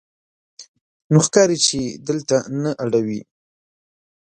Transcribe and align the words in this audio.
نو 1.11 1.19
ښکاري 1.25 1.57
چې 1.67 1.79
دلته 2.07 2.37
نه 2.61 2.71
اړوې. 2.83 3.19